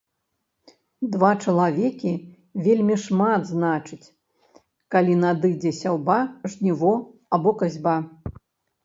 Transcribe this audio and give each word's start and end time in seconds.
Два 1.15 1.27
чалавекі 1.47 2.13
вельмі 2.67 2.95
шмат 3.03 3.41
значыць, 3.51 4.01
калі 4.95 5.13
надыдзе 5.25 5.75
сяўба, 5.81 6.17
жніво 6.55 6.95
або 7.39 7.51
касьба. 7.61 7.95